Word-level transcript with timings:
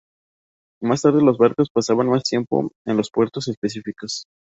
Más 0.81 1.03
tarde, 1.03 1.21
los 1.21 1.37
barcos 1.37 1.69
pasaban 1.71 2.09
más 2.09 2.23
tiempo 2.23 2.71
en 2.87 2.97
los 2.97 3.11
puertos 3.11 3.47
específicos. 3.47 4.25